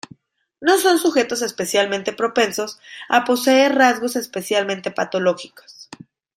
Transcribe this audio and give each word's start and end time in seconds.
No 0.59 0.79
son 0.79 0.97
sujetos 0.97 1.43
especialmente 1.43 2.11
propensos 2.11 2.79
a 3.07 3.23
poseer 3.23 3.75
rasgos 3.75 4.15
especialmente 4.15 4.89
patológicos. 4.89 5.89